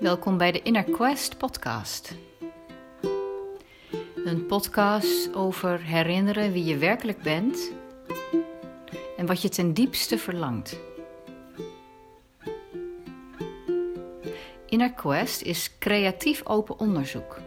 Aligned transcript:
Welkom 0.00 0.36
bij 0.36 0.52
de 0.52 0.62
Inner 0.62 0.84
Quest 0.84 1.38
podcast. 1.38 2.14
Een 4.24 4.46
podcast 4.46 5.34
over 5.34 5.80
herinneren 5.82 6.52
wie 6.52 6.64
je 6.64 6.76
werkelijk 6.76 7.22
bent 7.22 7.72
en 9.16 9.26
wat 9.26 9.42
je 9.42 9.48
ten 9.48 9.74
diepste 9.74 10.18
verlangt. 10.18 10.78
Inner 14.66 14.92
Quest 14.92 15.42
is 15.42 15.78
creatief 15.78 16.46
open 16.46 16.78
onderzoek. 16.78 17.38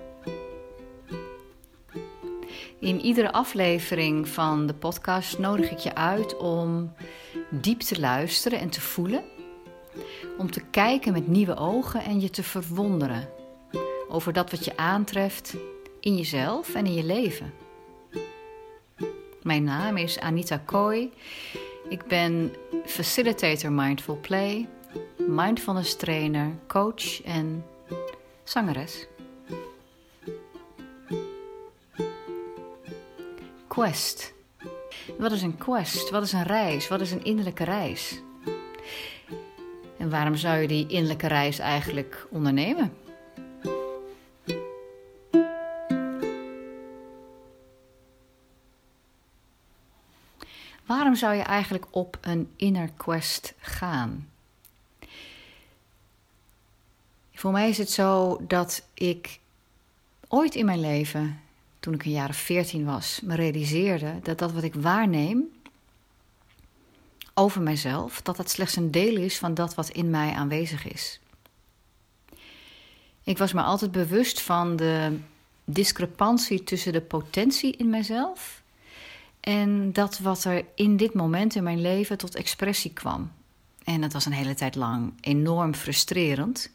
In 2.79 3.01
iedere 3.01 3.31
aflevering 3.31 4.27
van 4.27 4.67
de 4.67 4.73
podcast 4.73 5.39
nodig 5.39 5.71
ik 5.71 5.79
je 5.79 5.95
uit 5.95 6.37
om 6.37 6.93
diep 7.49 7.79
te 7.79 7.99
luisteren 7.99 8.59
en 8.59 8.69
te 8.69 8.81
voelen 8.81 9.23
om 10.37 10.51
te 10.51 10.61
kijken 10.71 11.13
met 11.13 11.27
nieuwe 11.27 11.55
ogen 11.55 12.03
en 12.03 12.21
je 12.21 12.29
te 12.29 12.43
verwonderen 12.43 13.29
over 14.09 14.33
dat 14.33 14.51
wat 14.51 14.65
je 14.65 14.77
aantreft 14.77 15.55
in 15.99 16.15
jezelf 16.15 16.75
en 16.75 16.85
in 16.85 16.93
je 16.93 17.03
leven. 17.03 17.53
Mijn 19.41 19.63
naam 19.63 19.97
is 19.97 20.19
Anita 20.19 20.57
Kooi. 20.57 21.11
Ik 21.89 22.05
ben 22.05 22.55
facilitator 22.85 23.71
Mindful 23.71 24.17
Play, 24.21 24.67
mindfulness 25.17 25.95
trainer, 25.95 26.51
coach 26.67 27.23
en 27.23 27.65
zangeres. 28.43 29.07
Quest. 33.67 34.33
Wat 35.17 35.31
is 35.31 35.41
een 35.41 35.57
quest? 35.57 36.09
Wat 36.09 36.23
is 36.23 36.33
een 36.33 36.43
reis? 36.43 36.87
Wat 36.87 37.01
is 37.01 37.11
een 37.11 37.23
innerlijke 37.23 37.63
reis? 37.63 38.21
En 40.03 40.09
waarom 40.09 40.35
zou 40.35 40.57
je 40.57 40.67
die 40.67 40.87
innerlijke 40.87 41.27
reis 41.27 41.59
eigenlijk 41.59 42.27
ondernemen? 42.29 42.93
Waarom 50.85 51.15
zou 51.15 51.35
je 51.35 51.41
eigenlijk 51.41 51.85
op 51.89 52.17
een 52.21 52.51
inner 52.55 52.89
quest 52.97 53.53
gaan? 53.57 54.29
Voor 57.33 57.51
mij 57.51 57.69
is 57.69 57.77
het 57.77 57.91
zo 57.91 58.41
dat 58.47 58.83
ik 58.93 59.39
ooit 60.27 60.55
in 60.55 60.65
mijn 60.65 60.79
leven, 60.79 61.39
toen 61.79 61.93
ik 61.93 62.05
een 62.05 62.11
jaar 62.11 62.29
of 62.29 62.35
veertien 62.37 62.85
was, 62.85 63.19
me 63.23 63.35
realiseerde 63.35 64.19
dat 64.23 64.37
dat 64.37 64.51
wat 64.51 64.63
ik 64.63 64.73
waarneem, 64.73 65.52
over 67.33 67.61
mijzelf, 67.61 68.21
dat 68.21 68.37
dat 68.37 68.49
slechts 68.49 68.75
een 68.75 68.91
deel 68.91 69.17
is 69.17 69.37
van 69.37 69.53
dat 69.53 69.75
wat 69.75 69.89
in 69.89 70.09
mij 70.09 70.31
aanwezig 70.31 70.87
is. 70.87 71.19
Ik 73.23 73.37
was 73.37 73.53
me 73.53 73.61
altijd 73.61 73.91
bewust 73.91 74.41
van 74.41 74.75
de 74.75 75.19
discrepantie 75.65 76.63
tussen 76.63 76.93
de 76.93 77.01
potentie 77.01 77.75
in 77.77 77.89
mijzelf 77.89 78.61
en 79.39 79.93
dat 79.93 80.19
wat 80.19 80.43
er 80.43 80.65
in 80.75 80.97
dit 80.97 81.13
moment 81.13 81.55
in 81.55 81.63
mijn 81.63 81.81
leven 81.81 82.17
tot 82.17 82.35
expressie 82.35 82.93
kwam. 82.93 83.31
En 83.83 84.01
dat 84.01 84.13
was 84.13 84.25
een 84.25 84.31
hele 84.31 84.55
tijd 84.55 84.75
lang 84.75 85.13
enorm 85.21 85.73
frustrerend. 85.75 86.71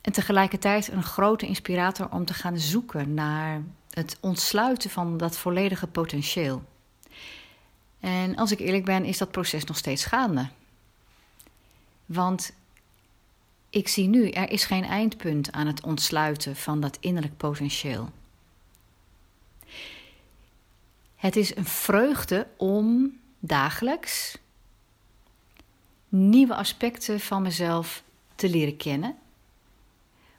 En 0.00 0.12
tegelijkertijd 0.12 0.92
een 0.92 1.02
grote 1.02 1.46
inspirator 1.46 2.08
om 2.10 2.24
te 2.24 2.34
gaan 2.34 2.58
zoeken 2.58 3.14
naar 3.14 3.62
het 3.90 4.16
ontsluiten 4.20 4.90
van 4.90 5.16
dat 5.16 5.38
volledige 5.38 5.86
potentieel. 5.86 6.62
En 8.00 8.36
als 8.36 8.52
ik 8.52 8.58
eerlijk 8.58 8.84
ben, 8.84 9.04
is 9.04 9.18
dat 9.18 9.30
proces 9.30 9.64
nog 9.64 9.76
steeds 9.76 10.04
gaande. 10.04 10.48
Want 12.06 12.52
ik 13.70 13.88
zie 13.88 14.08
nu, 14.08 14.30
er 14.30 14.50
is 14.50 14.64
geen 14.64 14.84
eindpunt 14.84 15.52
aan 15.52 15.66
het 15.66 15.82
ontsluiten 15.82 16.56
van 16.56 16.80
dat 16.80 16.96
innerlijk 17.00 17.36
potentieel. 17.36 18.10
Het 21.16 21.36
is 21.36 21.56
een 21.56 21.64
vreugde 21.64 22.46
om 22.56 23.18
dagelijks 23.38 24.38
nieuwe 26.08 26.54
aspecten 26.54 27.20
van 27.20 27.42
mezelf 27.42 28.02
te 28.34 28.48
leren 28.48 28.76
kennen. 28.76 29.16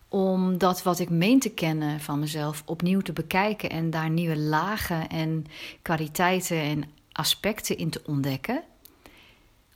Om 0.08 0.58
dat 0.58 0.84
wat 0.84 1.00
ik 1.00 1.10
meen 1.10 1.40
te 1.40 1.50
kennen 1.50 2.00
van 2.02 2.20
mezelf 2.20 2.64
opnieuw 2.66 3.02
te 3.02 3.14
bekijken 3.14 3.70
en 3.70 3.90
daar 3.90 4.10
nieuwe 4.10 4.38
lagen 4.38 5.10
en 5.10 5.46
kwaliteiten 5.82 6.62
en 6.62 6.84
aspecten 7.18 7.78
in 7.78 7.90
te 7.90 8.02
ontdekken. 8.06 8.64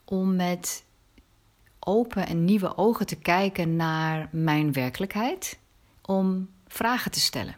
Om 0.03 0.35
met 0.35 0.83
open 1.79 2.27
en 2.27 2.45
nieuwe 2.45 2.77
ogen 2.77 3.05
te 3.05 3.15
kijken 3.15 3.75
naar 3.75 4.29
mijn 4.31 4.73
werkelijkheid. 4.73 5.59
Om 6.01 6.49
vragen 6.67 7.11
te 7.11 7.19
stellen. 7.19 7.55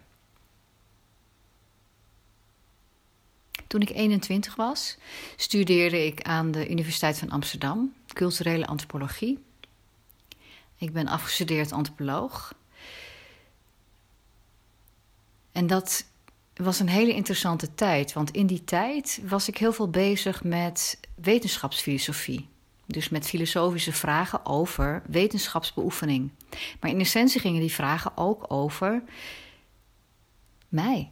Toen 3.68 3.82
ik 3.82 3.90
21 3.90 4.56
was, 4.56 4.98
studeerde 5.36 6.06
ik 6.06 6.22
aan 6.22 6.52
de 6.52 6.70
Universiteit 6.70 7.18
van 7.18 7.30
Amsterdam 7.30 7.94
culturele 8.08 8.68
antropologie. 8.68 9.44
Ik 10.78 10.94
ben 10.94 11.08
afgestudeerd 11.08 11.72
antropoloog. 11.72 12.54
En 15.52 15.68
dat 15.68 16.06
was 16.54 16.80
een 16.80 16.90
hele 16.90 17.14
interessante 17.14 17.76
tijd, 17.76 18.14
want 18.14 18.32
in 18.32 18.48
die 18.48 18.64
tijd 18.64 19.22
was 19.26 19.48
ik 19.48 19.58
heel 19.58 19.74
veel 19.74 19.90
bezig 19.90 20.44
met 20.44 21.00
wetenschapsfilosofie. 21.16 22.48
Dus 22.86 23.10
met 23.10 23.28
filosofische 23.28 23.92
vragen 23.92 24.46
over 24.46 25.04
wetenschapsbeoefening. 25.08 26.32
Maar 26.80 26.90
in 26.90 27.00
essentie 27.00 27.40
gingen 27.40 27.62
die 27.62 27.74
vragen 27.74 28.12
ook 28.18 28.46
over 28.48 29.04
mij. 30.70 31.12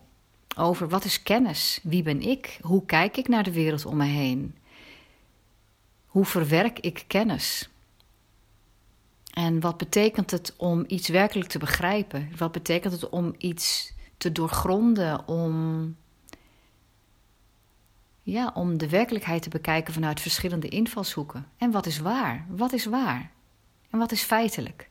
Over 0.57 0.89
wat 0.89 1.05
is 1.05 1.23
kennis? 1.23 1.79
Wie 1.83 2.03
ben 2.03 2.21
ik? 2.21 2.59
Hoe 2.61 2.85
kijk 2.85 3.17
ik 3.17 3.27
naar 3.27 3.43
de 3.43 3.51
wereld 3.51 3.85
om 3.85 3.97
me 3.97 4.05
heen? 4.05 4.55
Hoe 6.05 6.25
verwerk 6.25 6.79
ik 6.79 7.03
kennis? 7.07 7.69
En 9.33 9.59
wat 9.59 9.77
betekent 9.77 10.31
het 10.31 10.53
om 10.57 10.83
iets 10.87 11.07
werkelijk 11.07 11.49
te 11.49 11.59
begrijpen? 11.59 12.31
Wat 12.37 12.51
betekent 12.51 12.93
het 12.93 13.09
om 13.09 13.35
iets 13.37 13.93
te 14.21 14.31
doorgronden, 14.31 15.27
om, 15.27 15.95
ja, 18.21 18.51
om 18.53 18.77
de 18.77 18.89
werkelijkheid 18.89 19.41
te 19.41 19.49
bekijken 19.49 19.93
vanuit 19.93 20.19
verschillende 20.19 20.67
invalshoeken. 20.67 21.47
En 21.57 21.71
wat 21.71 21.85
is 21.85 21.99
waar? 21.99 22.45
Wat 22.49 22.73
is 22.73 22.85
waar? 22.85 23.31
En 23.89 23.99
wat 23.99 24.11
is 24.11 24.21
feitelijk? 24.21 24.89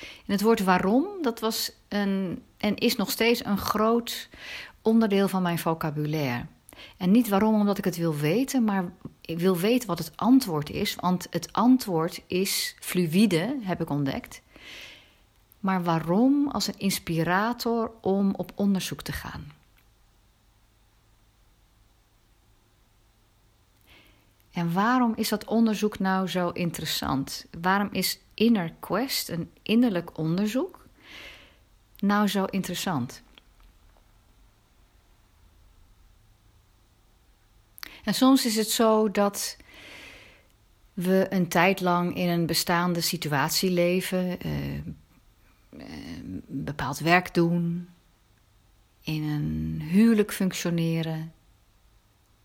En 0.00 0.32
het 0.32 0.40
woord 0.40 0.64
waarom, 0.64 1.06
dat 1.20 1.40
was 1.40 1.72
een, 1.88 2.42
en 2.56 2.76
is 2.76 2.96
nog 2.96 3.10
steeds 3.10 3.44
een 3.44 3.58
groot 3.58 4.28
onderdeel 4.82 5.28
van 5.28 5.42
mijn 5.42 5.58
vocabulaire. 5.58 6.46
En 6.96 7.10
niet 7.10 7.28
waarom 7.28 7.54
omdat 7.54 7.78
ik 7.78 7.84
het 7.84 7.96
wil 7.96 8.16
weten, 8.16 8.64
maar 8.64 8.92
ik 9.20 9.38
wil 9.38 9.56
weten 9.56 9.88
wat 9.88 9.98
het 9.98 10.12
antwoord 10.16 10.70
is. 10.70 10.94
Want 10.94 11.26
het 11.30 11.52
antwoord 11.52 12.22
is 12.26 12.76
fluïde, 12.80 13.58
heb 13.60 13.80
ik 13.80 13.90
ontdekt 13.90 14.42
maar 15.62 15.82
waarom 15.82 16.48
als 16.48 16.66
een 16.66 16.78
inspirator 16.78 17.90
om 18.00 18.34
op 18.34 18.52
onderzoek 18.54 19.02
te 19.02 19.12
gaan. 19.12 19.52
En 24.52 24.72
waarom 24.72 25.12
is 25.16 25.28
dat 25.28 25.44
onderzoek 25.44 25.98
nou 25.98 26.28
zo 26.28 26.48
interessant? 26.48 27.46
Waarom 27.60 27.88
is 27.92 28.18
Inner 28.34 28.72
Quest, 28.80 29.28
een 29.28 29.50
innerlijk 29.62 30.18
onderzoek, 30.18 30.86
nou 31.98 32.28
zo 32.28 32.44
interessant? 32.44 33.22
En 38.04 38.14
soms 38.14 38.46
is 38.46 38.56
het 38.56 38.70
zo 38.70 39.10
dat 39.10 39.56
we 40.92 41.26
een 41.30 41.48
tijd 41.48 41.80
lang 41.80 42.16
in 42.16 42.28
een 42.28 42.46
bestaande 42.46 43.00
situatie 43.00 43.70
leven, 43.70 44.40
eh, 44.40 44.50
een 45.78 46.42
bepaald 46.46 46.98
werk 46.98 47.34
doen, 47.34 47.88
in 49.00 49.22
een 49.22 49.80
huwelijk 49.80 50.32
functioneren, 50.32 51.32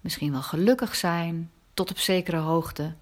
misschien 0.02 0.32
wel 0.32 0.42
gelukkig 0.42 0.96
zijn 0.96 1.52
tot 1.74 1.90
op 1.90 1.98
zekere 1.98 2.38
hoogte. 2.38 2.94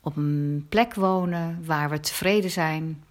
Op 0.00 0.16
een 0.16 0.66
plek 0.68 0.94
wonen 0.94 1.64
waar 1.64 1.90
we 1.90 2.00
tevreden 2.00 2.50
zijn. 2.50 3.04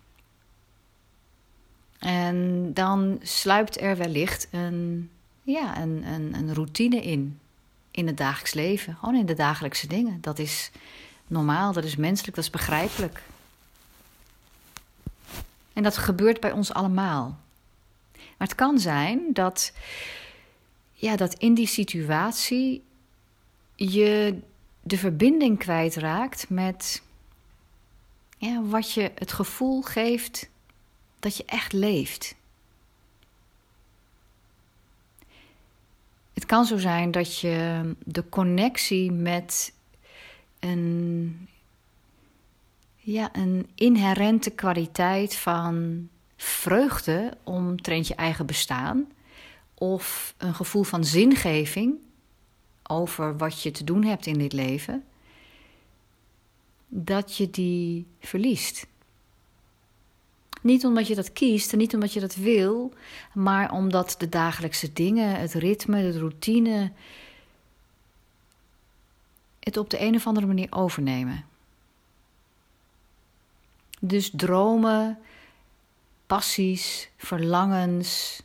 En 2.00 2.70
dan 2.74 3.20
sluipt 3.22 3.82
er 3.82 3.98
wellicht 3.98 4.48
een, 4.52 5.10
ja, 5.44 5.82
een, 5.82 6.04
een, 6.04 6.34
een 6.34 6.54
routine 6.54 7.02
in. 7.02 7.40
In 7.92 8.08
het 8.08 8.18
dagelijks 8.18 8.54
leven, 8.54 8.96
gewoon 8.96 9.16
in 9.16 9.26
de 9.26 9.34
dagelijkse 9.34 9.88
dingen. 9.88 10.22
Dat 10.22 10.40
is 10.40 10.72
normaal, 11.30 11.74
dat 11.74 11.84
is 11.84 11.96
menselijk, 11.96 12.36
dat 12.36 12.44
is 12.44 12.50
begrijpelijk. 12.50 13.22
En 15.74 15.84
dat 15.84 15.98
gebeurt 15.98 16.40
bij 16.40 16.52
ons 16.52 16.74
allemaal. 16.74 17.38
Maar 18.14 18.48
het 18.48 18.56
kan 18.56 18.80
zijn 18.80 19.20
dat, 19.34 19.74
ja, 20.94 21.16
dat 21.16 21.34
in 21.34 21.54
die 21.54 21.68
situatie 21.68 22.84
je 23.76 24.40
de 24.82 24.98
verbinding 24.98 25.58
kwijtraakt 25.58 26.50
met 26.50 27.02
ja, 28.38 28.62
wat 28.64 28.92
je 28.92 29.12
het 29.16 29.32
gevoel 29.32 29.82
geeft 29.82 30.50
dat 31.20 31.38
je 31.38 31.44
echt 31.46 31.74
leeft. 31.74 32.36
Het 36.34 36.46
kan 36.46 36.66
zo 36.66 36.78
zijn 36.78 37.12
dat 37.12 37.40
je 37.40 37.82
de 38.04 38.30
connectie 38.30 39.12
met 39.12 39.74
een, 40.60 41.48
ja, 42.96 43.30
een 43.36 43.68
inherente 43.76 44.50
kwaliteit 44.50 45.36
van 45.36 46.08
vreugde 46.36 47.38
omtrent 47.44 48.08
je 48.08 48.16
eigen 48.16 48.46
bestaan 48.46 49.08
of 49.74 50.34
een 50.38 50.54
gevoel 50.54 50.84
van 50.84 51.04
zingeving 51.04 51.96
over 52.84 53.38
wat 53.38 53.62
je 53.62 53.72
te 53.72 53.84
doen 53.84 54.04
hebt 54.04 54.26
in 54.26 54.38
dit 54.38 54.54
leven, 54.54 55.04
dat 56.88 57.38
je 57.38 57.50
die 57.50 58.06
verliest. 58.20 58.88
Niet 60.62 60.86
omdat 60.86 61.08
je 61.08 61.16
dat 61.16 61.34
kiest 61.34 61.72
en 61.72 61.78
niet 61.78 61.94
omdat 61.94 62.14
je 62.14 62.20
dat 62.20 62.36
wil, 62.36 62.94
maar 63.34 63.72
omdat 63.72 64.16
de 64.18 64.30
dagelijkse 64.30 64.94
dingen, 64.94 65.40
het 65.40 65.54
ritme, 65.54 66.12
de 66.12 66.20
routine, 66.20 66.92
het 69.70 69.78
op 69.78 69.90
de 69.90 70.02
een 70.02 70.16
of 70.16 70.28
andere 70.28 70.46
manier 70.46 70.68
overnemen. 70.70 71.46
Dus 74.00 74.32
dromen, 74.34 75.20
passies, 76.28 77.10
verlangens, 77.18 78.42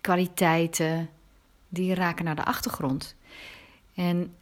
kwaliteiten, 0.00 1.10
die 1.68 1.94
raken 1.94 2.24
naar 2.24 2.36
de 2.36 2.44
achtergrond. 2.44 3.14
En 3.94 4.34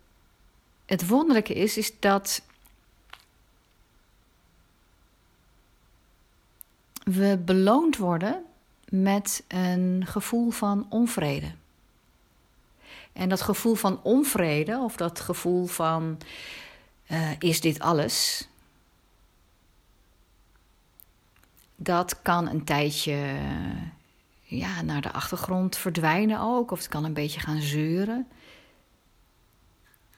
het 0.86 1.06
wonderlijke 1.06 1.54
is, 1.54 1.76
is 1.76 1.98
dat 2.00 2.42
we 7.04 7.38
beloond 7.44 7.96
worden 7.96 8.44
met 8.88 9.44
een 9.48 10.06
gevoel 10.06 10.50
van 10.50 10.86
onvrede. 10.88 11.52
En 13.12 13.28
dat 13.28 13.40
gevoel 13.40 13.74
van 13.74 14.00
onvrede, 14.02 14.78
of 14.78 14.96
dat 14.96 15.20
gevoel 15.20 15.66
van 15.66 16.18
uh, 17.08 17.30
is 17.38 17.60
dit 17.60 17.80
alles? 17.80 18.48
Dat 21.76 22.22
kan 22.22 22.48
een 22.48 22.64
tijdje 22.64 23.36
ja, 24.42 24.82
naar 24.82 25.00
de 25.00 25.12
achtergrond 25.12 25.76
verdwijnen 25.76 26.40
ook, 26.40 26.70
of 26.70 26.78
het 26.78 26.88
kan 26.88 27.04
een 27.04 27.12
beetje 27.12 27.40
gaan 27.40 27.60
zeuren. 27.60 28.26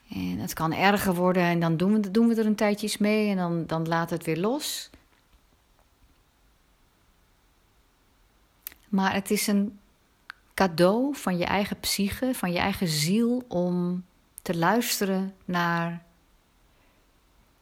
En 0.09 0.39
het 0.39 0.53
kan 0.53 0.73
erger 0.73 1.15
worden 1.15 1.43
en 1.43 1.61
dan 1.61 1.77
doen 1.77 1.93
we, 1.93 2.11
doen 2.11 2.29
we 2.29 2.35
er 2.35 2.47
een 2.47 2.55
tijdje 2.55 2.97
mee 2.99 3.31
en 3.31 3.37
dan, 3.37 3.67
dan 3.67 3.89
laat 3.89 4.11
het 4.11 4.25
weer 4.25 4.39
los. 4.39 4.91
Maar 8.89 9.15
het 9.15 9.31
is 9.31 9.47
een 9.47 9.79
cadeau 10.69 11.17
van 11.17 11.39
je 11.39 11.45
eigen 11.45 11.81
psyche, 11.81 12.35
van 12.35 12.53
je 12.53 12.59
eigen 12.59 12.89
ziel, 12.89 13.45
om 13.49 14.05
te 14.43 14.57
luisteren 14.57 15.35
naar 15.45 16.05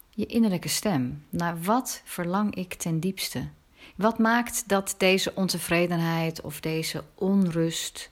je 0.09 0.25
innerlijke 0.25 0.67
stem. 0.67 1.25
Naar 1.29 1.61
wat 1.61 2.01
verlang 2.05 2.55
ik 2.55 2.73
ten 2.73 2.99
diepste? 2.99 3.47
Wat 3.95 4.19
maakt 4.19 4.63
dat 4.67 4.95
deze 4.97 5.35
ontevredenheid 5.35 6.41
of 6.41 6.59
deze 6.59 7.03
onrust 7.15 8.09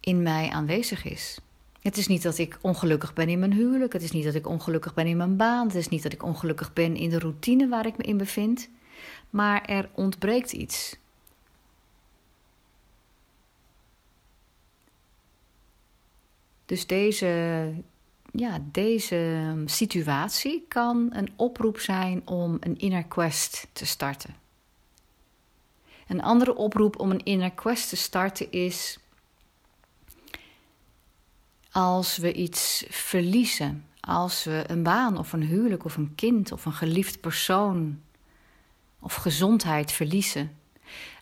in 0.00 0.22
mij 0.22 0.50
aanwezig 0.50 1.04
is? 1.04 1.38
Het 1.82 1.96
is 1.96 2.06
niet 2.06 2.22
dat 2.22 2.38
ik 2.38 2.58
ongelukkig 2.60 3.12
ben 3.12 3.28
in 3.28 3.38
mijn 3.38 3.52
huwelijk. 3.52 3.92
Het 3.92 4.02
is 4.02 4.12
niet 4.12 4.24
dat 4.24 4.34
ik 4.34 4.46
ongelukkig 4.46 4.94
ben 4.94 5.06
in 5.06 5.16
mijn 5.16 5.36
baan. 5.36 5.66
Het 5.66 5.76
is 5.76 5.88
niet 5.88 6.02
dat 6.02 6.12
ik 6.12 6.22
ongelukkig 6.22 6.72
ben 6.72 6.96
in 6.96 7.10
de 7.10 7.18
routine 7.18 7.68
waar 7.68 7.86
ik 7.86 7.96
me 7.96 8.04
in 8.04 8.16
bevind. 8.16 8.68
Maar 9.30 9.64
er 9.64 9.88
ontbreekt 9.94 10.52
iets. 10.52 10.98
Dus 16.70 16.86
deze, 16.86 17.72
ja, 18.32 18.58
deze 18.72 19.52
situatie 19.66 20.64
kan 20.68 21.08
een 21.12 21.32
oproep 21.36 21.78
zijn 21.78 22.26
om 22.26 22.56
een 22.60 22.78
inner 22.78 23.04
quest 23.04 23.66
te 23.72 23.86
starten. 23.86 24.34
Een 26.06 26.22
andere 26.22 26.54
oproep 26.54 26.98
om 26.98 27.10
een 27.10 27.24
inner 27.24 27.50
quest 27.50 27.88
te 27.88 27.96
starten 27.96 28.52
is 28.52 28.98
als 31.70 32.16
we 32.16 32.32
iets 32.32 32.84
verliezen, 32.88 33.86
als 34.00 34.44
we 34.44 34.64
een 34.66 34.82
baan 34.82 35.18
of 35.18 35.32
een 35.32 35.42
huwelijk 35.42 35.84
of 35.84 35.96
een 35.96 36.14
kind 36.14 36.52
of 36.52 36.64
een 36.64 36.72
geliefd 36.72 37.20
persoon 37.20 38.02
of 38.98 39.14
gezondheid 39.14 39.92
verliezen, 39.92 40.58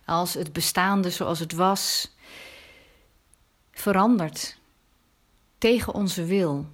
als 0.05 0.35
het 0.35 0.53
bestaande 0.53 1.11
zoals 1.11 1.39
het 1.39 1.53
was 1.53 2.15
verandert 3.71 4.58
tegen 5.59 5.95
onze 5.95 6.25
wil. 6.25 6.67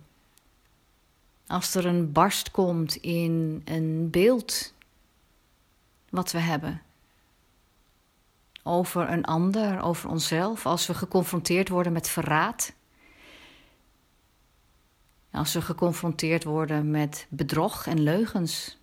Als 1.46 1.74
er 1.74 1.86
een 1.86 2.12
barst 2.12 2.50
komt 2.50 2.96
in 2.96 3.62
een 3.64 4.10
beeld 4.10 4.72
wat 6.08 6.32
we 6.32 6.38
hebben 6.38 6.82
over 8.64 9.10
een 9.10 9.24
ander, 9.24 9.80
over 9.80 10.10
onszelf, 10.10 10.66
als 10.66 10.86
we 10.86 10.94
geconfronteerd 10.94 11.68
worden 11.68 11.92
met 11.92 12.08
verraad, 12.08 12.72
als 15.30 15.52
we 15.52 15.62
geconfronteerd 15.62 16.44
worden 16.44 16.90
met 16.90 17.26
bedrog 17.28 17.86
en 17.86 18.00
leugens, 18.00 18.78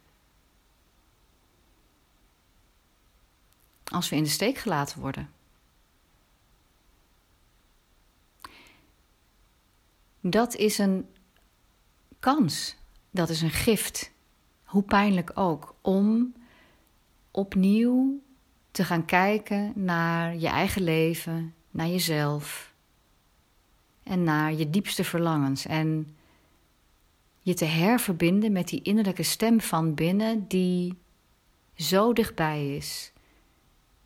als 3.84 4.10
we 4.10 4.16
in 4.16 4.24
de 4.24 4.30
steek 4.30 4.58
gelaten 4.58 5.00
worden. 5.00 5.30
Dat 10.32 10.56
is 10.56 10.78
een 10.78 11.06
kans, 12.20 12.76
dat 13.10 13.30
is 13.30 13.42
een 13.42 13.50
gift, 13.50 14.12
hoe 14.64 14.84
pijnlijk 14.84 15.32
ook, 15.34 15.76
om 15.82 16.34
opnieuw 17.32 18.22
te 18.72 18.84
gaan 18.84 19.06
kijken 19.06 19.74
naar 19.76 20.36
je 20.36 20.48
eigen 20.48 20.84
leven, 20.84 21.54
naar 21.72 21.88
jezelf 21.88 22.74
en 24.04 24.24
naar 24.24 24.54
je 24.54 24.70
diepste 24.70 25.04
verlangens. 25.04 25.66
En 25.66 26.16
je 27.40 27.54
te 27.54 27.66
herverbinden 27.66 28.52
met 28.52 28.68
die 28.68 28.82
innerlijke 28.82 29.24
stem 29.24 29.62
van 29.62 29.94
binnen 29.94 30.48
die 30.48 30.98
zo 31.76 32.14
dichtbij 32.14 32.76
is, 32.76 33.12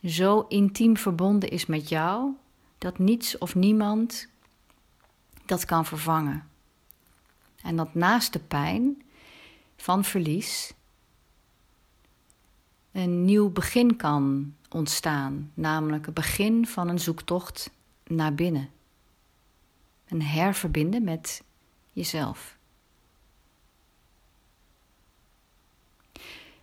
zo 0.03 0.45
intiem 0.47 0.97
verbonden 0.97 1.49
is 1.49 1.65
met 1.65 1.89
jou, 1.89 2.31
dat 2.77 2.97
niets 2.97 3.37
of 3.37 3.55
niemand 3.55 4.33
dat 5.47 5.65
kan 5.65 5.85
vervangen. 5.85 6.49
En 7.61 7.75
dat 7.75 7.93
naast 7.93 8.33
de 8.33 8.39
pijn 8.39 9.03
van 9.75 10.03
verlies 10.03 10.73
een 12.91 13.25
nieuw 13.25 13.49
begin 13.49 13.95
kan 13.95 14.55
ontstaan, 14.69 15.51
namelijk 15.53 16.05
het 16.05 16.13
begin 16.13 16.67
van 16.67 16.87
een 16.87 16.99
zoektocht 16.99 17.71
naar 18.03 18.35
binnen. 18.35 18.69
Een 20.07 20.21
herverbinden 20.21 21.03
met 21.03 21.43
jezelf. 21.93 22.57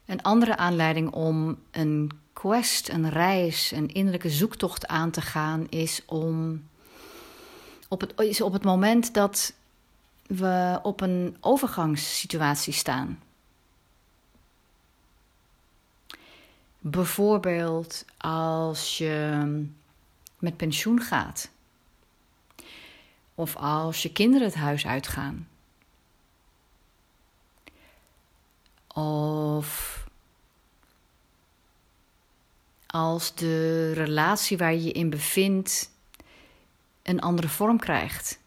Een 0.05 0.23
andere 0.23 0.57
aanleiding 0.57 1.11
om 1.11 1.59
een 1.71 2.11
quest, 2.33 2.89
een 2.89 3.11
reis, 3.11 3.71
een 3.71 3.89
innerlijke 3.89 4.31
zoektocht 4.31 4.87
aan 4.87 5.11
te 5.11 5.21
gaan 5.21 5.67
is 5.69 6.03
om 6.07 6.63
op 7.93 8.01
het, 8.01 8.21
is 8.21 8.41
op 8.41 8.53
het 8.53 8.65
moment 8.65 9.15
dat 9.15 9.53
we 10.27 10.79
op 10.83 11.01
een 11.01 11.37
overgangssituatie 11.41 12.73
staan. 12.73 13.23
Bijvoorbeeld 16.79 18.05
als 18.19 18.99
je 18.99 19.43
met 20.39 20.57
pensioen 20.57 21.01
gaat. 21.01 21.51
Of 23.35 23.57
als 23.57 24.03
je 24.03 24.13
kinderen 24.13 24.47
het 24.47 24.57
huis 24.57 24.87
uitgaan. 24.87 25.49
Of 28.95 30.01
als 32.87 33.35
de 33.35 33.93
relatie 33.93 34.57
waar 34.57 34.73
je 34.73 34.83
je 34.83 34.93
in 34.93 35.11
bevindt 35.11 35.92
een 37.03 37.21
andere 37.21 37.49
vorm 37.49 37.79
krijgt. 37.79 38.41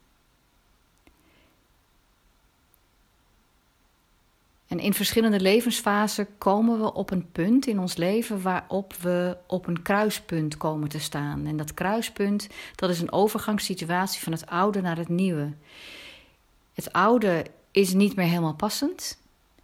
En 4.67 4.79
in 4.79 4.93
verschillende 4.93 5.39
levensfasen 5.39 6.27
komen 6.37 6.79
we 6.79 6.93
op 6.93 7.11
een 7.11 7.31
punt 7.31 7.67
in 7.67 7.79
ons 7.79 7.95
leven 7.95 8.41
waarop 8.41 8.93
we 8.93 9.37
op 9.47 9.67
een 9.67 9.81
kruispunt 9.81 10.57
komen 10.57 10.89
te 10.89 10.99
staan. 10.99 11.45
En 11.45 11.57
dat 11.57 11.73
kruispunt, 11.73 12.47
dat 12.75 12.89
is 12.89 13.01
een 13.01 13.11
overgangssituatie 13.11 14.21
van 14.21 14.31
het 14.31 14.45
oude 14.45 14.81
naar 14.81 14.97
het 14.97 15.09
nieuwe. 15.09 15.53
Het 16.73 16.93
oude 16.93 17.45
is 17.71 17.93
niet 17.93 18.15
meer 18.15 18.27
helemaal 18.27 18.55
passend. 18.55 19.17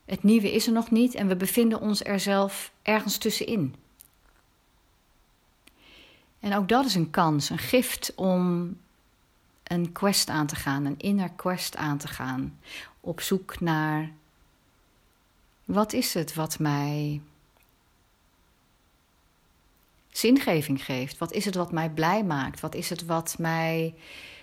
Het 0.06 0.24
nieuwe 0.24 0.52
is 0.52 0.68
er 0.68 0.74
nog 0.74 0.92
niet 0.92 1.16
en 1.16 1.28
we 1.28 1.36
bevinden 1.36 1.82
ons 1.82 2.04
er 2.04 2.20
zelf 2.20 2.72
ergens 2.82 3.18
tussenin. 3.18 3.76
En 6.42 6.56
ook 6.56 6.68
dat 6.68 6.86
is 6.86 6.96
een 6.96 7.10
kans, 7.10 7.50
een 7.50 7.58
gift 7.58 8.16
om 8.16 8.78
een 9.64 9.92
quest 9.92 10.30
aan 10.30 10.48
te 10.48 10.56
gaan, 10.56 10.86
een 10.86 11.00
inner 11.00 11.30
quest 11.30 11.76
aan 11.76 11.98
te 11.98 12.08
gaan. 12.08 12.60
Op 13.00 13.22
zoek 13.22 13.60
naar 13.60 14.12
wat 15.66 15.94
is 15.94 16.14
het 16.14 16.34
wat 16.34 16.60
mij 16.60 17.22
zingeving 20.10 20.86
geeft? 20.86 21.18
Wat 21.18 21.32
is 21.32 21.46
het 21.46 21.56
wat 21.56 21.72
mij 21.72 21.90
blij 21.90 22.24
maakt? 22.24 22.60
Wat 22.60 22.76
is 22.76 22.90
het 22.90 23.06
wat 23.06 23.36
mij 23.38 23.96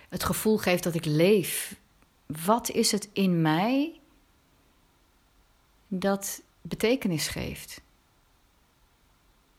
het 0.09 0.23
gevoel 0.23 0.57
geeft 0.57 0.83
dat 0.83 0.95
ik 0.95 1.05
leef? 1.05 1.75
Wat 2.25 2.69
is 2.69 2.91
het 2.91 3.09
in 3.13 3.41
mij 3.41 3.99
dat 5.87 6.41
betekenis 6.61 7.27
geeft? 7.27 7.81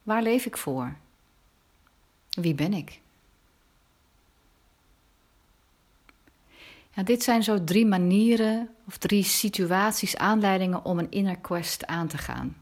Waar 0.02 0.23
leef 0.23 0.47
ik 0.47 0.56
voor? 0.56 0.97
Wie 2.31 2.55
ben 2.55 2.73
ik? 2.73 3.01
Ja, 6.93 7.03
dit 7.03 7.23
zijn 7.23 7.43
zo 7.43 7.65
drie 7.65 7.87
manieren 7.87 8.75
of 8.87 8.97
drie 8.97 9.25
situaties, 9.25 10.17
aanleidingen 10.17 10.85
om 10.85 10.99
een 10.99 11.11
inner 11.11 11.39
quest 11.39 11.87
aan 11.87 12.09
te 12.09 12.19
gaan. 12.19 12.57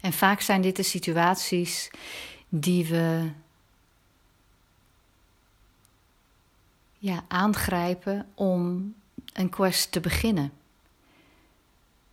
En 0.00 0.12
vaak 0.12 0.40
zijn 0.40 0.62
dit 0.62 0.76
de 0.76 0.82
situaties 0.82 1.90
die 2.48 2.86
we 2.86 3.30
ja, 6.98 7.24
aangrijpen 7.28 8.28
om 8.34 8.94
een 9.32 9.48
quest 9.48 9.92
te 9.92 10.00
beginnen. 10.00 10.52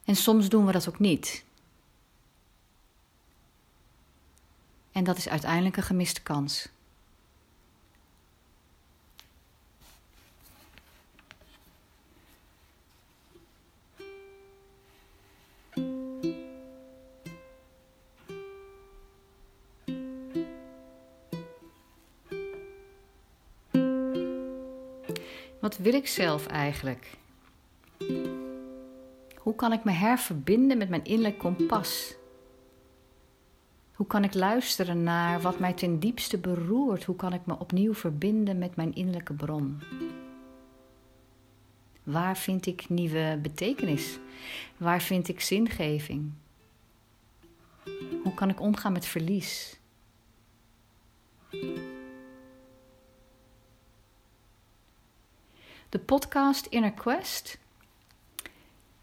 En 0.06 0.16
soms 0.16 0.50
doen 0.50 0.66
we 0.66 0.72
dat 0.72 0.90
ook 0.90 1.00
niet. 1.00 1.46
En 4.98 5.04
dat 5.04 5.18
is 5.18 5.30
uiteindelijk 5.30 5.77
een 5.77 5.84
gemiste 5.84 6.22
kans. 6.22 6.70
Wat 25.60 25.77
wil 25.77 25.94
ik 25.94 26.08
zelf 26.08 26.48
eigenlijk? 26.48 27.10
Hoe 29.36 29.56
kan 29.56 29.74
ik 29.74 29.84
me 29.84 29.92
herverbinden 29.92 30.77
met 30.77 30.89
mijn 30.89 31.04
innerlijk 31.04 31.38
kompas? 31.38 32.16
Hoe 33.98 34.08
kan 34.08 34.24
ik 34.24 34.34
luisteren 34.34 35.04
naar 35.04 35.42
wat 35.42 35.60
mij 35.60 35.74
ten 35.74 36.00
diepste 36.00 36.38
beroert? 36.38 37.04
Hoe 37.04 37.16
kan 37.16 37.34
ik 37.34 37.46
me 37.46 37.60
opnieuw 37.60 37.94
verbinden 37.94 38.58
met 38.58 38.75
mijn 38.75 38.96
innerlijke 38.96 39.34
bron? 39.34 39.82
Waar 42.04 42.38
vind 42.38 42.66
ik 42.66 42.89
nieuwe 42.89 43.39
betekenis? 43.42 44.20
Waar 44.77 45.01
vind 45.01 45.27
ik 45.27 45.42
zingeving? 45.42 46.32
Hoe 48.24 48.34
kan 48.34 48.50
ik 48.50 48.62
omgaan 48.62 48.92
met 48.92 49.06
verlies? 49.06 49.80
De 55.89 56.00
podcast 56.06 56.66
Inner 56.66 56.92
Quest 56.92 57.60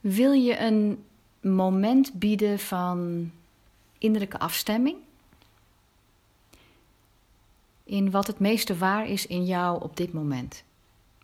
wil 0.00 0.32
je 0.32 0.58
een 0.58 1.04
moment 1.40 2.12
bieden 2.12 2.58
van 2.58 3.30
innerlijke 3.98 4.38
afstemming. 4.38 4.96
In 7.84 8.10
wat 8.10 8.26
het 8.26 8.38
meeste 8.38 8.76
waar 8.76 9.08
is 9.08 9.26
in 9.26 9.44
jou 9.44 9.82
op 9.82 9.96
dit 9.96 10.12
moment. 10.12 10.64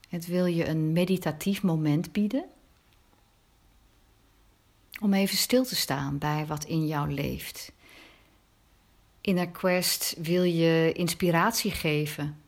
Het 0.09 0.27
wil 0.27 0.47
je 0.47 0.69
een 0.69 0.93
meditatief 0.93 1.63
moment 1.63 2.13
bieden. 2.13 2.45
Om 5.01 5.15
even 5.15 5.37
stil 5.37 5.65
te 5.65 5.77
staan 5.77 6.19
bij 6.19 6.47
wat 6.47 6.65
in 6.65 6.87
jou 6.87 7.13
leeft. 7.13 7.73
Inner 9.21 9.49
Quest 9.49 10.15
wil 10.19 10.43
je 10.43 10.93
inspiratie 10.93 11.71
geven 11.71 12.41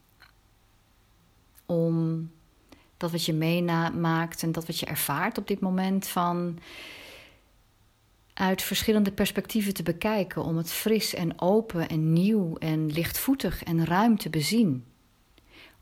om 1.66 2.30
dat 2.96 3.10
wat 3.10 3.24
je 3.24 3.32
meemaakt 3.32 4.42
en 4.42 4.52
dat 4.52 4.66
wat 4.66 4.78
je 4.78 4.86
ervaart 4.86 5.38
op 5.38 5.48
dit 5.48 5.60
moment 5.60 6.06
van 6.06 6.58
uit 8.34 8.62
verschillende 8.62 9.12
perspectieven 9.12 9.74
te 9.74 9.82
bekijken, 9.82 10.44
om 10.44 10.56
het 10.56 10.72
fris 10.72 11.14
en 11.14 11.40
open 11.40 11.88
en 11.88 12.12
nieuw 12.12 12.56
en 12.56 12.86
lichtvoetig 12.86 13.62
en 13.62 13.84
ruim 13.84 14.18
te 14.18 14.30
bezien. 14.30 14.84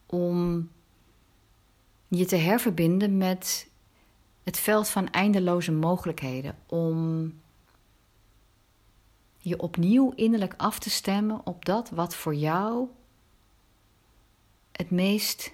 Om 0.06 0.68
je 2.08 2.24
te 2.24 2.36
herverbinden 2.36 3.16
met 3.16 3.70
het 4.42 4.58
veld 4.58 4.88
van 4.88 5.10
eindeloze 5.10 5.72
mogelijkheden, 5.72 6.56
om 6.66 7.32
je 9.38 9.58
opnieuw 9.58 10.12
innerlijk 10.14 10.54
af 10.56 10.78
te 10.78 10.90
stemmen 10.90 11.46
op 11.46 11.64
dat 11.64 11.90
wat 11.90 12.14
voor 12.14 12.34
jou 12.34 12.88
het 14.72 14.90
meest 14.90 15.52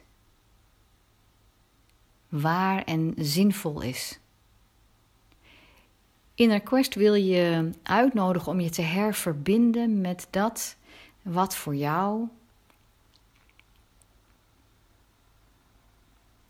waar 2.29 2.85
en 2.85 3.15
zinvol 3.17 3.81
is. 3.81 4.19
Inner 6.37 6.61
Quest 6.61 6.95
wil 6.95 7.15
je 7.15 7.71
uitnodigen 7.83 8.53
om 8.53 8.61
je 8.61 8.71
te 8.71 8.83
herverbinden 8.83 10.01
met 10.01 10.27
dat 10.31 10.77
wat 11.23 11.57
voor 11.57 11.75
jou 11.75 12.29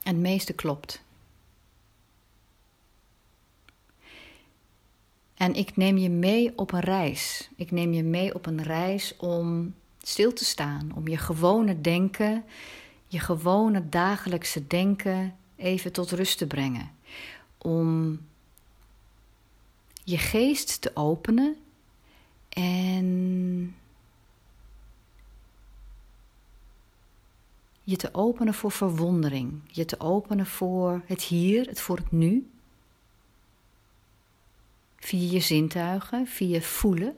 het 0.02 0.16
meeste 0.16 0.52
klopt. 0.52 1.04
En 5.34 5.54
ik 5.54 5.76
neem 5.76 5.96
je 5.96 6.10
mee 6.10 6.58
op 6.58 6.72
een 6.72 6.80
reis. 6.80 7.50
Ik 7.56 7.70
neem 7.70 7.92
je 7.92 8.02
mee 8.02 8.34
op 8.34 8.46
een 8.46 8.62
reis 8.62 9.16
om 9.16 9.74
stil 10.02 10.32
te 10.32 10.44
staan, 10.44 10.92
om 10.94 11.08
je 11.08 11.16
gewone 11.16 11.80
denken, 11.80 12.44
je 13.06 13.18
gewone 13.18 13.88
dagelijkse 13.88 14.66
denken 14.66 15.36
even 15.56 15.92
tot 15.92 16.10
rust 16.10 16.38
te 16.38 16.46
brengen. 16.46 16.90
Om 17.58 18.18
je 20.06 20.18
geest 20.18 20.80
te 20.80 20.90
openen 20.94 21.56
en 22.48 23.76
je 27.82 27.96
te 27.96 28.14
openen 28.14 28.54
voor 28.54 28.72
verwondering, 28.72 29.60
je 29.66 29.84
te 29.84 30.00
openen 30.00 30.46
voor 30.46 31.02
het 31.06 31.22
hier, 31.22 31.66
het 31.66 31.80
voor 31.80 31.96
het 31.96 32.12
nu. 32.12 32.50
Via 34.96 35.30
je 35.30 35.40
zintuigen, 35.40 36.26
via 36.26 36.60
voelen. 36.60 37.16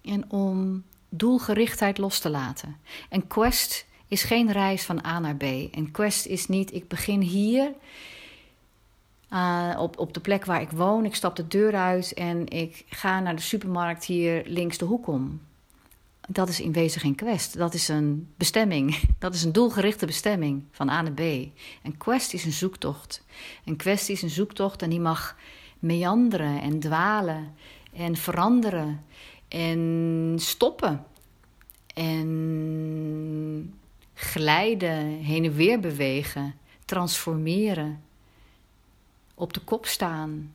En 0.00 0.30
om 0.30 0.84
doelgerichtheid 1.08 1.98
los 1.98 2.18
te 2.18 2.30
laten. 2.30 2.76
En 3.08 3.26
quest 3.26 3.86
is 4.06 4.22
geen 4.22 4.52
reis 4.52 4.84
van 4.84 5.04
A 5.04 5.18
naar 5.18 5.36
B. 5.36 5.42
Een 5.42 5.90
quest 5.92 6.26
is 6.26 6.48
niet, 6.48 6.74
ik 6.74 6.88
begin 6.88 7.20
hier 7.20 7.74
uh, 9.32 9.76
op, 9.78 9.98
op 9.98 10.14
de 10.14 10.20
plek 10.20 10.44
waar 10.44 10.60
ik 10.60 10.70
woon. 10.70 11.04
Ik 11.04 11.14
stap 11.14 11.36
de 11.36 11.48
deur 11.48 11.74
uit 11.74 12.14
en 12.14 12.48
ik 12.48 12.84
ga 12.88 13.20
naar 13.20 13.36
de 13.36 13.42
supermarkt 13.42 14.04
hier 14.04 14.42
links 14.46 14.78
de 14.78 14.84
hoek 14.84 15.06
om. 15.06 15.40
Dat 16.28 16.48
is 16.48 16.60
in 16.60 16.72
wezen 16.72 17.00
geen 17.00 17.14
quest. 17.14 17.56
Dat 17.58 17.74
is 17.74 17.88
een 17.88 18.32
bestemming. 18.36 19.00
Dat 19.18 19.34
is 19.34 19.42
een 19.42 19.52
doelgerichte 19.52 20.06
bestemming 20.06 20.62
van 20.70 20.88
A 20.88 21.02
naar 21.02 21.12
B. 21.12 21.20
Een 21.20 21.96
quest 21.98 22.32
is 22.34 22.44
een 22.44 22.52
zoektocht. 22.52 23.24
Een 23.64 23.76
quest 23.76 24.08
is 24.08 24.22
een 24.22 24.30
zoektocht 24.30 24.82
en 24.82 24.90
die 24.90 25.00
mag 25.00 25.36
meanderen 25.78 26.60
en 26.60 26.80
dwalen 26.80 27.54
en 27.92 28.16
veranderen 28.16 29.04
en 29.48 30.34
stoppen. 30.36 31.04
En 31.94 33.74
glijden, 34.14 35.06
heen 35.06 35.44
en 35.44 35.54
weer 35.54 35.80
bewegen, 35.80 36.54
transformeren, 36.84 38.02
op 39.42 39.52
de 39.52 39.60
kop 39.60 39.86
staan, 39.86 40.54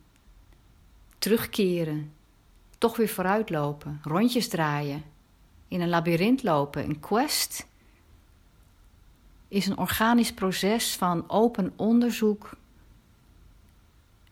terugkeren, 1.17 2.13
toch 2.77 2.97
weer 2.97 3.09
vooruitlopen, 3.09 3.99
rondjes 4.03 4.47
draaien, 4.47 5.03
in 5.67 5.81
een 5.81 5.89
labyrint 5.89 6.43
lopen. 6.43 6.83
Een 6.83 6.99
quest 6.99 7.67
is 9.47 9.67
een 9.67 9.77
organisch 9.77 10.33
proces 10.33 10.95
van 10.95 11.29
open 11.29 11.73
onderzoek 11.75 12.49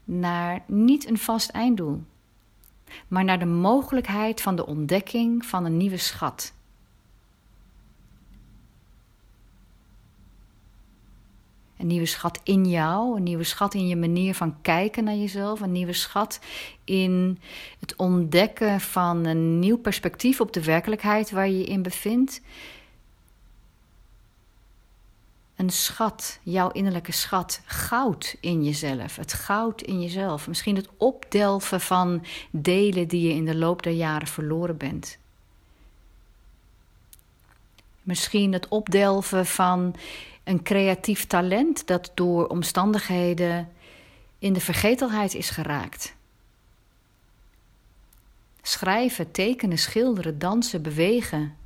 naar 0.03 0.63
niet 0.67 1.07
een 1.07 1.17
vast 1.17 1.49
einddoel, 1.49 2.03
maar 3.07 3.23
naar 3.23 3.39
de 3.39 3.45
mogelijkheid 3.45 4.41
van 4.41 4.55
de 4.55 4.65
ontdekking 4.65 5.45
van 5.45 5.65
een 5.65 5.77
nieuwe 5.77 5.97
schat. 5.97 6.53
Nieuwe 11.85 12.05
schat 12.05 12.39
in 12.43 12.65
jou, 12.69 13.17
een 13.17 13.23
nieuwe 13.23 13.43
schat 13.43 13.73
in 13.73 13.87
je 13.87 13.95
manier 13.95 14.35
van 14.35 14.61
kijken 14.61 15.03
naar 15.03 15.15
jezelf, 15.15 15.61
een 15.61 15.71
nieuwe 15.71 15.93
schat 15.93 16.39
in 16.83 17.39
het 17.79 17.95
ontdekken 17.95 18.81
van 18.81 19.25
een 19.25 19.59
nieuw 19.59 19.77
perspectief 19.77 20.41
op 20.41 20.53
de 20.53 20.63
werkelijkheid 20.63 21.31
waar 21.31 21.47
je 21.47 21.57
je 21.57 21.63
in 21.63 21.81
bevindt. 21.81 22.41
Een 25.55 25.69
schat, 25.69 26.39
jouw 26.43 26.69
innerlijke 26.69 27.11
schat, 27.11 27.61
goud 27.65 28.35
in 28.41 28.63
jezelf, 28.63 29.15
het 29.15 29.33
goud 29.33 29.81
in 29.81 30.01
jezelf. 30.01 30.47
Misschien 30.47 30.75
het 30.75 30.89
opdelven 30.97 31.81
van 31.81 32.25
delen 32.51 33.07
die 33.07 33.27
je 33.27 33.33
in 33.33 33.45
de 33.45 33.55
loop 33.55 33.83
der 33.83 33.93
jaren 33.93 34.27
verloren 34.27 34.77
bent. 34.77 35.17
Misschien 38.01 38.53
het 38.53 38.67
opdelven 38.67 39.45
van 39.45 39.95
een 40.45 40.63
creatief 40.63 41.27
talent 41.27 41.87
dat 41.87 42.11
door 42.13 42.47
omstandigheden 42.47 43.71
in 44.39 44.53
de 44.53 44.59
vergetelheid 44.59 45.33
is 45.33 45.49
geraakt. 45.49 46.15
Schrijven, 48.61 49.31
tekenen, 49.31 49.77
schilderen, 49.77 50.39
dansen, 50.39 50.81
bewegen. 50.81 51.57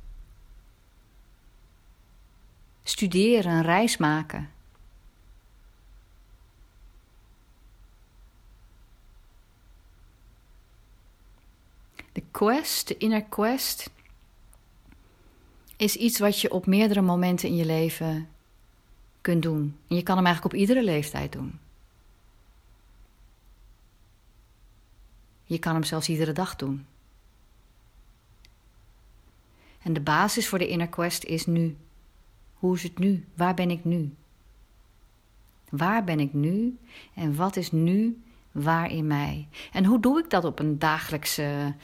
Studeren, 2.82 3.62
reis 3.62 3.96
maken. 3.96 4.50
De 12.12 12.22
quest, 12.30 12.88
de 12.88 12.96
inner 12.96 13.22
quest, 13.22 13.90
is 15.76 15.96
iets 15.96 16.18
wat 16.18 16.40
je 16.40 16.50
op 16.50 16.66
meerdere 16.66 17.00
momenten 17.00 17.48
in 17.48 17.56
je 17.56 17.64
leven 17.64 18.28
kunt 19.20 19.42
doen. 19.42 19.76
En 19.88 19.96
je 19.96 20.02
kan 20.02 20.16
hem 20.16 20.26
eigenlijk 20.26 20.54
op 20.54 20.60
iedere 20.60 20.82
leeftijd 20.82 21.32
doen. 21.32 21.58
Je 25.44 25.58
kan 25.58 25.74
hem 25.74 25.84
zelfs 25.84 26.08
iedere 26.08 26.32
dag 26.32 26.56
doen. 26.56 26.86
En 29.82 29.92
de 29.92 30.00
basis 30.00 30.48
voor 30.48 30.58
de 30.58 30.68
inner 30.68 30.88
quest 30.88 31.24
is 31.24 31.46
nu. 31.46 31.76
Hoe 32.54 32.74
is 32.74 32.82
het 32.82 32.98
nu? 32.98 33.26
Waar 33.34 33.54
ben 33.54 33.70
ik 33.70 33.84
nu? 33.84 34.14
Waar 35.70 36.04
ben 36.04 36.20
ik 36.20 36.32
nu 36.32 36.78
en 37.14 37.36
wat 37.36 37.56
is 37.56 37.72
nu 37.72 38.22
waar 38.52 38.90
in 38.90 39.06
mij? 39.06 39.48
En 39.72 39.84
hoe 39.84 40.00
doe 40.00 40.18
ik 40.18 40.30
dat 40.30 40.44
op 40.44 40.58
een 40.58 40.78
dagelijkse 40.78 41.74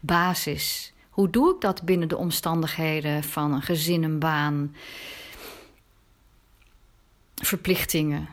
basis? 0.00 0.92
Hoe 1.10 1.30
doe 1.30 1.54
ik 1.54 1.60
dat 1.60 1.82
binnen 1.82 2.08
de 2.08 2.16
omstandigheden 2.16 3.22
van 3.24 3.52
een 3.52 3.62
gezin, 3.62 4.02
een 4.02 4.18
baan, 4.18 4.74
verplichtingen? 7.46 8.28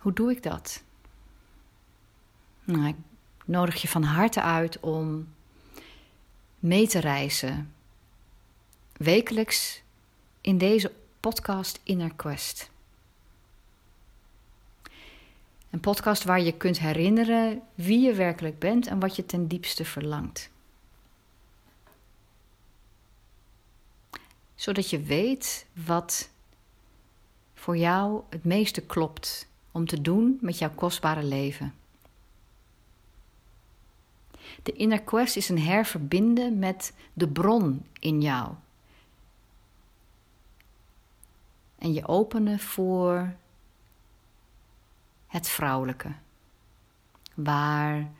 Hoe 0.00 0.12
doe 0.12 0.30
ik 0.30 0.42
dat? 0.42 0.82
Nou, 2.64 2.86
ik 2.86 2.96
nodig 3.44 3.82
je 3.82 3.88
van 3.88 4.02
harte 4.02 4.42
uit 4.42 4.80
om 4.80 5.28
mee 6.58 6.88
te 6.88 6.98
reizen. 6.98 7.74
Wekelijks 8.92 9.82
in 10.40 10.58
deze 10.58 10.92
podcast 11.20 11.80
Inner 11.82 12.14
Quest. 12.14 12.70
Een 15.70 15.80
podcast 15.80 16.24
waar 16.24 16.40
je 16.40 16.56
kunt 16.56 16.78
herinneren 16.78 17.62
wie 17.74 18.00
je 18.00 18.14
werkelijk 18.14 18.58
bent 18.58 18.86
en 18.86 19.00
wat 19.00 19.16
je 19.16 19.26
ten 19.26 19.48
diepste 19.48 19.84
verlangt. 19.84 20.50
Zodat 24.54 24.90
je 24.90 25.02
weet 25.02 25.66
wat 25.86 26.30
voor 27.60 27.76
jou 27.76 28.22
het 28.28 28.44
meeste 28.44 28.80
klopt 28.80 29.48
om 29.72 29.86
te 29.86 30.00
doen 30.00 30.38
met 30.40 30.58
jouw 30.58 30.70
kostbare 30.74 31.22
leven. 31.22 31.74
De 34.62 34.72
inner 34.72 35.02
quest 35.02 35.36
is 35.36 35.48
een 35.48 35.58
herverbinden 35.58 36.58
met 36.58 36.94
de 37.12 37.28
bron 37.28 37.86
in 37.98 38.20
jou. 38.20 38.54
En 41.78 41.92
je 41.92 42.08
openen 42.08 42.58
voor 42.58 43.34
het 45.26 45.48
vrouwelijke, 45.48 46.12
waar 47.34 48.10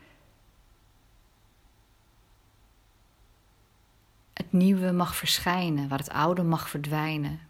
het 4.33 4.53
nieuwe 4.53 4.93
mag 4.93 5.17
verschijnen, 5.17 5.89
waar 5.89 5.99
het 5.99 6.11
oude 6.11 6.43
mag 6.43 6.69
verdwijnen, 6.69 7.50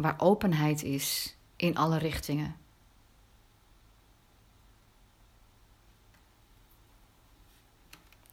waar 0.00 0.14
openheid 0.18 0.82
is 0.82 1.36
in 1.56 1.76
alle 1.76 1.98
richtingen. 1.98 2.56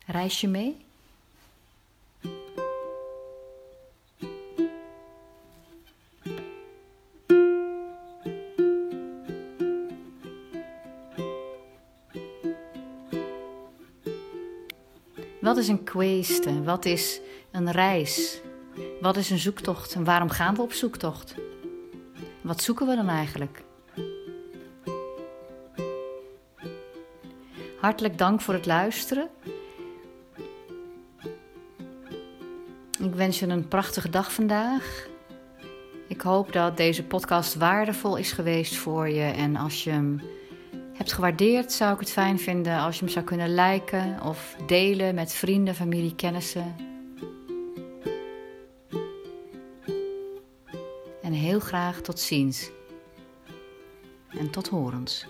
Reis 0.05 0.41
je 0.41 0.47
mee? 0.47 0.85
Wat 15.41 15.57
is 15.57 15.67
een 15.67 15.83
queste? 15.83 16.63
Wat 16.63 16.85
is 16.85 17.19
een 17.51 17.71
reis? 17.71 18.41
Wat 19.01 19.17
is 19.17 19.29
een 19.29 19.37
zoektocht 19.37 19.93
en 19.93 20.03
waarom 20.03 20.29
gaan 20.29 20.55
we 20.55 20.61
op 20.61 20.73
zoektocht? 20.73 21.35
Wat 22.47 22.61
zoeken 22.61 22.87
we 22.87 22.95
dan 22.95 23.09
eigenlijk? 23.09 23.63
Hartelijk 27.79 28.17
dank 28.17 28.41
voor 28.41 28.53
het 28.53 28.65
luisteren. 28.65 29.29
Ik 32.99 33.15
wens 33.15 33.39
je 33.39 33.47
een 33.47 33.67
prachtige 33.67 34.09
dag 34.09 34.33
vandaag. 34.33 35.07
Ik 36.07 36.21
hoop 36.21 36.53
dat 36.53 36.77
deze 36.77 37.03
podcast 37.03 37.55
waardevol 37.55 38.15
is 38.15 38.31
geweest 38.31 38.75
voor 38.75 39.09
je. 39.09 39.31
En 39.31 39.55
als 39.55 39.83
je 39.83 39.89
hem 39.89 40.21
hebt 40.93 41.13
gewaardeerd, 41.13 41.71
zou 41.71 41.93
ik 41.93 41.99
het 41.99 42.11
fijn 42.11 42.39
vinden 42.39 42.79
als 42.79 42.95
je 42.95 43.03
hem 43.03 43.13
zou 43.13 43.25
kunnen 43.25 43.55
liken 43.55 44.21
of 44.21 44.55
delen 44.67 45.15
met 45.15 45.33
vrienden, 45.33 45.75
familie, 45.75 46.15
kennissen. 46.15 46.86
Heel 51.57 51.65
graag 51.65 52.01
tot 52.01 52.19
ziens. 52.19 52.69
En 54.29 54.49
tot 54.49 54.67
horens. 54.67 55.25